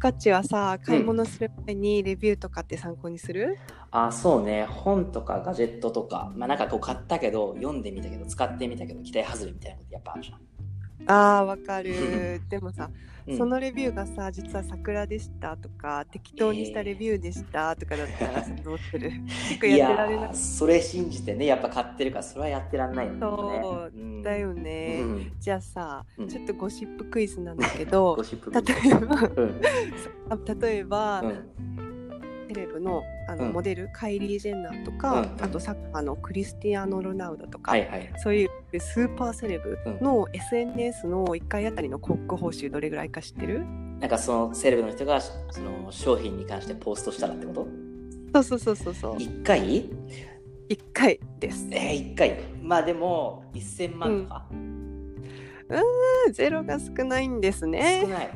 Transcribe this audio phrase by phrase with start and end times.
[0.00, 3.58] かちはさ買い物する前にレビューとかって参考にする、
[3.92, 4.64] あ、そうね。
[4.64, 10.38] 本とかガジェットとか、まあなんかこう買ったけど、読んでみたけど、使ってみたけど、期待外れみたいなことやっぱあるじゃん。
[11.06, 12.40] あーわかる。
[12.48, 12.90] でもさ、
[13.26, 13.36] うん。
[13.38, 19.10] そのレビューがさ実は桜でしたとか適当にしたレビューでしたとかだったらさどうする？
[19.68, 20.22] いやってられない。
[20.24, 23.18] やーそれ信じてね、やっぱ買ってるから、それはやってらんないよね。
[23.20, 25.32] そううんだよね、うん。
[25.38, 26.28] じゃあさ、うん。
[26.28, 28.94] ちょっとゴシップクイズなんだけど ゴシップ例え
[30.54, 31.22] ば例えば、
[32.50, 32.54] うん。
[32.54, 33.52] テレブのあの、うん。
[33.52, 38.12] モデルカイリー・ジェンナーとか、うんあとサッカーのクリスティアーノ・ロナウドとか、はいはい。
[38.16, 43.64] そういうスーパーセレブの SNS の1回あたりの広告報酬どれぐらいか知ってる？
[44.00, 48.42] なんかそのセレブの人がその商品に関してポストしたらってこと？
[48.42, 49.16] そうそうそうそうそう。
[49.16, 49.90] 1回
[50.68, 51.68] ？1回です。
[51.70, 52.38] えー、1回。
[52.62, 54.46] まあでも1000万とか、
[56.32, 58.02] ゼロが少ないんですね。
[58.02, 58.30] 少ない。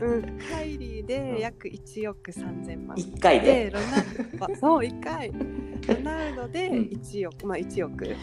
[0.00, 2.96] うん、カイリーで約1億3000万。
[2.96, 3.70] 1回で。
[3.70, 5.32] でロナウドはそう1回。
[5.32, 6.82] ロナウドでうん。
[6.84, 8.16] 1億、まあ1億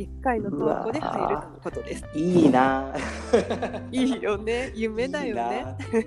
[0.00, 2.04] 1回の投稿で入るとのことです。
[2.14, 2.92] いいな。
[2.92, 4.72] ぁいいよね。
[4.74, 5.76] 夢だよね。
[5.92, 6.04] いい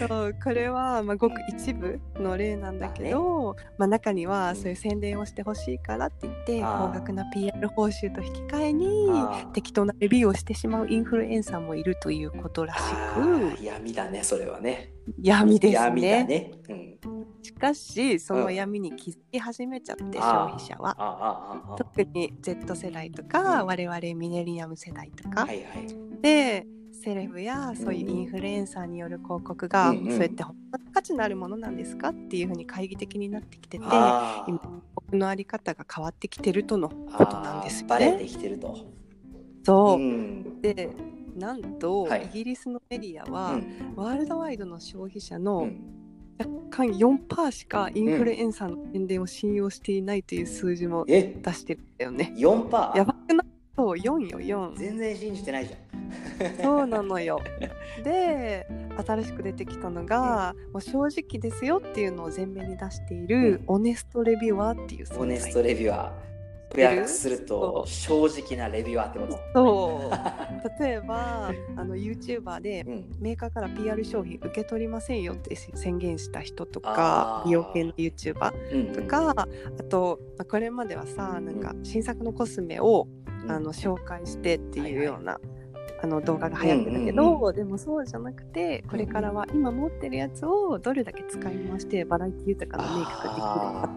[0.00, 0.08] な。
[0.08, 9.08] そうこれはまあごく一部の例なんだけど、まあ、中にはそういう宣伝をしてほしいからって言って高額な PR 報酬と引き換えに
[9.52, 14.92] 適当なレビューをしてしまうインフルエンサーもいるということらしあくー闇だねそれはね。
[15.20, 17.11] 闇です闇だねね、うん、
[17.42, 20.96] しかしその闇に気づき始めちゃって消費者は。
[21.76, 25.46] 特に Z 世代とか我々ミレニアム世代とか。
[25.46, 26.20] はいはい。
[26.22, 30.10] でセレブやそういうインフルエンサーによる広告が、うんうん。
[30.10, 33.84] そうやって本当に価値のあるものなんですかっていうふうに懐疑的になってきてて
[34.46, 34.60] 今
[34.94, 38.24] 僕のあり方が変わってきてるとのことなんですよあーバレてね。
[38.28, 38.76] きてると。
[39.64, 40.60] そう、ん。
[40.60, 40.90] で
[41.36, 42.26] なんと、はい。
[42.26, 43.94] イギリスのメディアうは、ん。
[43.96, 45.80] ワールドワイドの消費者うのん
[46.38, 51.34] 若干4%しかインフルエンサーの宣伝を信用していないという数字もえ？
[51.42, 52.34] 出してるんだよね。
[52.36, 53.46] 4%やばくない？
[53.76, 54.40] そう4よ
[54.72, 54.76] 4。
[54.76, 55.82] 全然信じてないじゃん。
[56.62, 57.40] そうなのよ。
[58.04, 58.66] で
[59.06, 66.31] 新しく出てきたのが、もう正直ですよっていうのを前面に出している、オネストレビュアーっていう存在オネストレビュアー
[67.06, 70.82] すると正直なレビュアーってことそう。
[70.82, 73.04] 例えばあの YouTuber でうん。
[73.20, 83.06] メーカーから PR 商品受け取りませんよって宣言した人とか美容系の YouTuber うんとか、あとまあこれまではさなんか新作のコスメを、
[83.44, 83.50] うん。
[83.50, 85.40] あの紹介してっていうような、
[86.00, 93.90] あの動画が流行ってたけうんうんど、でもそうじゃなくてこれからは今持ってるやつをどれだけ使い回してバラエティ豊かなメイクができるか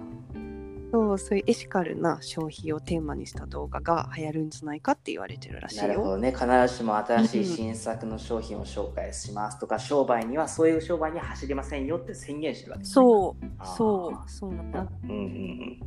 [0.95, 5.87] そうそういうエシカルな消費をテーマにした動画が流行るんじゃないかって言われてるらしいよ。
[5.89, 6.31] なるほどね。
[6.31, 12.93] 必ずしも新しい新作の商品を紹介しますとか、商売にはそういう商売には走りませんよって宣言してるわけですね。
[12.93, 13.45] そう。
[13.65, 14.31] そう。
[14.31, 14.87] そうなんだ。
[15.03, 15.79] うんうん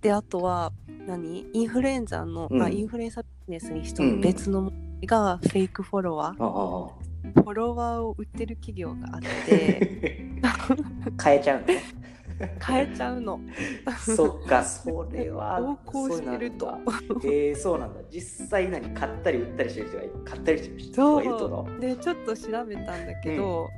[0.00, 0.72] であとは
[1.08, 1.46] 何？
[1.52, 2.62] インフルエンザの、うん。
[2.62, 4.72] あインフルエンサービジネスに人の別の
[5.04, 6.46] がフェイクフォロワー、うん。
[6.46, 10.20] ああフォロワーを売ってる企業があって。
[11.22, 11.82] 変えちゃうのね
[12.66, 13.40] 変えちゃうの。
[13.98, 16.78] そっかそれは横行してると。
[17.24, 18.00] えー、そうなんだ。
[18.10, 21.80] 実際何買ったり売ったりしてる人が買ったりしてる人そがいるとう。
[21.80, 23.68] でちょっと調べたんだけど、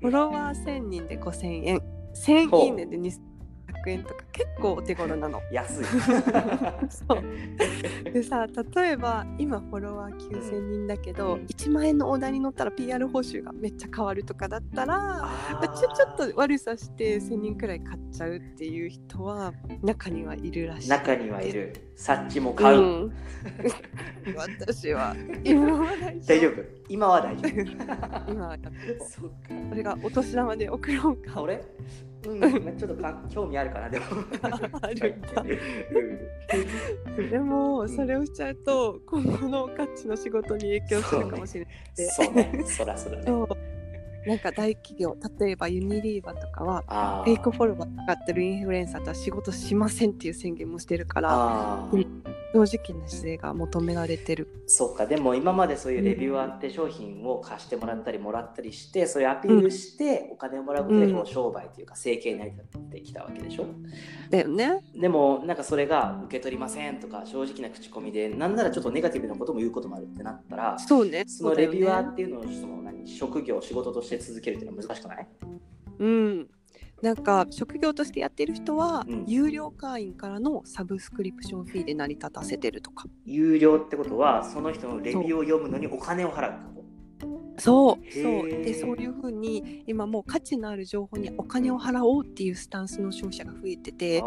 [0.00, 1.82] フォロワー1000人で5000円。
[2.14, 2.98] 1000ほういいねで
[3.82, 5.40] 2100円とか結構お手頃なの。
[5.52, 5.84] 安い。
[6.88, 8.12] そう。
[8.12, 11.40] でさ例えば今フォロワー9000人だけど、うん。
[11.46, 20.88] 1万円のオーダーに乗ったら PR 報酬がめっちゃ変わるとかだったらあまあちょちょっと悪さして1000人くらい買っちゃうっていう人は中にはいるらしい。
[20.88, 21.72] 中にはいる。
[21.94, 23.12] サッチも買う、うん。
[24.36, 26.64] 私は今は大丈大丈夫。
[26.88, 27.60] 今は大丈夫。
[28.32, 28.58] 今は
[29.08, 29.38] そっか。
[29.68, 31.32] それがお年玉で送ろうか。
[31.36, 31.62] あ俺
[32.26, 34.06] うん、ちょっとか興味あるかなでも
[37.30, 41.74] でもそれをしちゃうと今後のカッチの仕事に影響するかもしれない
[42.10, 43.24] そうねそらそらね
[44.26, 44.38] なん。
[44.38, 50.10] か大企業例えばユニリーバとかはフェイクフォロワー使ってるインフルエンサーとは仕事しません。
[50.10, 52.21] っていう宣言もしてるからうん。
[52.52, 54.48] 正直な姿勢が求められてる。
[54.66, 55.06] そうか。
[55.06, 63.66] でも今までそういうレビュアーって商品を貸してもらったりもらったりしてそれアピールしてお金をもらうことでこうんう商売というか生計になり立ってきたわけでしょ？
[64.30, 64.82] だよね。
[64.94, 71.24] でもなんかそれが受け取りませんとか正直な口コミでなんならちょっとネガティブなことも言うこともあるってなったらそうね。
[71.26, 73.06] そのレビュアーそうっていうのをその何？
[73.06, 75.26] 職業仕事として続けるっていうのは難しくない？
[75.98, 76.48] うん
[77.02, 79.24] なんか職業としてやってる人は、うん。
[79.26, 83.06] 有料会員からのサブスクリプションフィーで成り立たせてるとか。
[83.26, 86.71] 有料ってことはその人のレビューを読むのにお金を払う
[87.58, 88.04] そう。
[88.04, 88.32] へそう。
[88.46, 94.22] ーでそういうふうに今もう価値のある情報にお金を払おうっていうスタンスの消費者が増えてて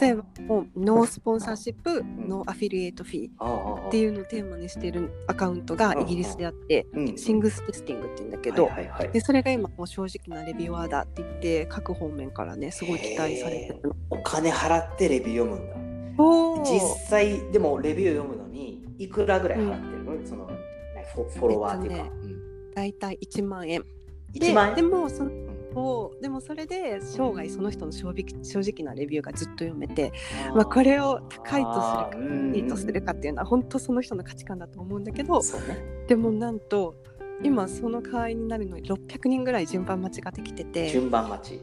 [0.00, 7.16] 例えばもう no sponsorship、ん no affiliate fee っっていうのをテーマにしてるアカウントがイギリスであって、うん。
[7.16, 9.08] Thingtesting って言うんだけど、はいはいはい。
[9.10, 13.96] でそれが今もう正直なレビュアーだって言って各方面からねすごい期待されてるの。
[14.10, 15.80] お金払ってレビュー読むんだ。
[16.64, 20.60] 実際でもレビュー読むのにいくらぐらい払ってるの、そのなんか
[21.14, 22.30] フォフォロワーっていうか、えっ
[22.74, 23.80] だいたい1万円？
[23.80, 25.30] うん、で1万円でもその
[26.20, 30.12] でもそれで生涯その人の正直正直なレビューがずっと読めて、
[30.52, 35.40] まあ、これを高いとするかいいとするかっていうのは本当その人の価値観だと思うんだけど
[36.08, 36.96] でもなんと
[37.44, 40.90] 今その会員になるのに600人ぐらい順番待ちができてて。
[40.90, 41.60] 順番待ち。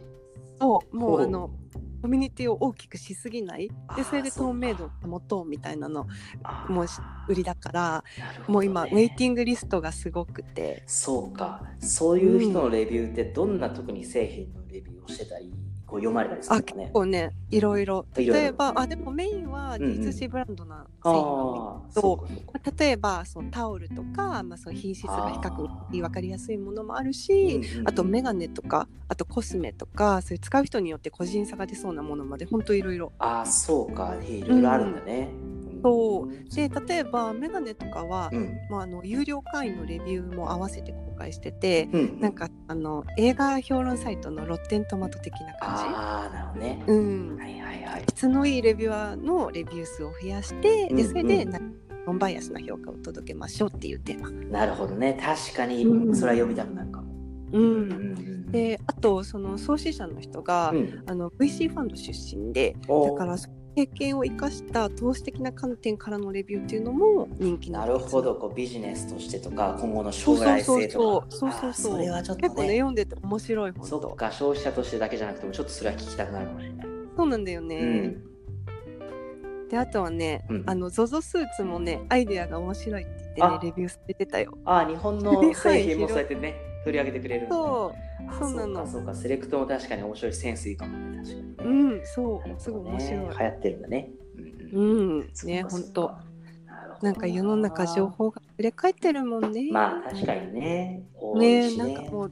[0.60, 1.52] そうもうあの
[2.02, 3.70] コミュニティを大きくしすぎない？
[3.96, 6.08] でそれで透明度を保とうみたいなの
[6.70, 6.86] も
[7.28, 8.44] 売りだからね。
[8.48, 10.84] もう今ウェイティングリストがすごくて。
[10.86, 11.64] そうか。
[11.80, 15.52] そういう人のレビューってどんな特に製品のレビューをしてたり？
[15.88, 16.84] こう読まれたりすあるのね。
[16.84, 18.06] 結構ねいろいろ。
[18.14, 19.92] 例えばあでもメインはうんうん。
[20.02, 22.28] D2C ブランドな製品なんだああけど
[22.86, 27.88] 例えばそのタオルとか、まあ、その品質が比較的分かりやすいものもあるしうんうん。
[27.88, 33.14] あとメガネとかあとコスメとかそういう使う人によって個人差が出そうなものまで本当いろいろ。
[33.20, 34.16] ああそうか。
[34.22, 35.30] いろいろあるんだね、
[35.84, 36.56] そう。
[36.56, 38.58] で例えばメガネとかは、うん。
[38.70, 46.84] まあ、あの有料会員のレビューも合わせて公開してて、うんなんかあの映画評論サイトのロッテントマト的な感ああなるほどね。
[46.86, 46.92] じ。
[46.94, 47.38] うん。
[47.38, 48.04] はいはいはい。
[48.10, 50.96] 質のいいレビュアーのレビュー数を増やして、うんうん。
[50.98, 51.60] でそれでな
[52.06, 54.30] ノンバイアスな評価を届けましょうっていうテーマ。
[54.30, 55.18] なるほどね。
[55.20, 56.16] 確かにうん。
[56.16, 57.12] それは読みたくなるかも、
[57.54, 57.64] うん。
[57.64, 57.94] うんう
[58.34, 61.04] んであとその創始者の人が、うん。
[61.06, 68.34] あの VC ファンド出身でだからその経験を生かした投資的な観点からのレビューっていうのも人気のなるほど。
[68.34, 71.28] こうビジネスとしてとか今後の将来性とか。
[71.30, 71.74] そうそうそう。
[71.74, 79.70] そうあーそれはちょっと結構ねね読んでて面白い本そっ当か消費者としてだけじゃなくてもちょっとそれは聞きたくなるかもしれない、そうなんだよね、うん。
[79.70, 80.64] であとはね、うん。
[80.66, 83.52] あの ZOZO スーツもねアイデアが面白いって言ってあ。
[83.52, 84.58] ねレビューされてたよ。
[84.66, 88.30] ああ日本の 製品もそうやってね取り上げてくれるそう。
[88.30, 88.82] あそうなの。
[88.84, 89.14] かそうか。
[89.16, 91.70] セレクトも確かに面白いセンスいいかもね確かにね、う
[92.02, 92.60] んそなるほどねう。
[92.62, 93.20] すごい面白い。
[93.40, 94.12] 流行ってるんだね。
[94.74, 95.20] ううん。
[95.22, 96.02] んね本当
[96.66, 97.12] なるほどな。
[97.12, 99.70] んか世の中情報が溢れ返ってるもんね。
[99.72, 101.04] まあ確かにね。
[101.36, 102.32] ねしなんかもう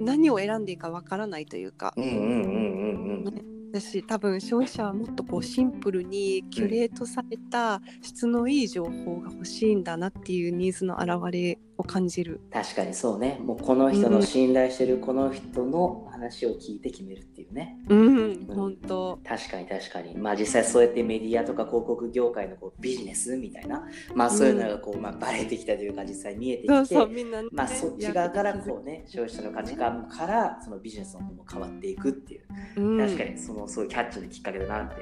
[0.00, 1.92] 何を選んでいいかわからないというか。
[1.96, 12.40] うんうんうんうんうん私多分消費者はもっとこうシンプルにキュレートされた質のいい情報が欲しいんだなっていうニーズの表れを感じる。
[12.50, 13.38] 確かにそうね。
[13.44, 17.76] もうこの人の信頼してるこの人の話を聞いて決めるっていうね。
[17.88, 19.05] うん、本当。
[19.36, 20.16] 確かに確かに。
[20.16, 23.84] まあ実際そうやってメディアとか広告業界のこうビジネスみたいな。
[24.14, 26.74] まあそういうのがこう、まあ、バレてきたというか実際見えてきて。
[26.74, 27.48] そうそうみんなね。
[27.52, 32.44] まあそっち側からこうね消費者の価値観からそのビジネスの方も変わっていくっていう。
[32.76, 34.96] うん、確かにそのそういうキャッチのきっかけだなって。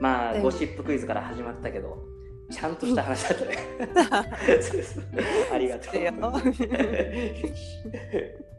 [0.00, 2.04] まあうんゴシップクイズから始まったけど
[2.50, 3.58] ちゃんとした話だったね。
[5.52, 5.94] ありがとう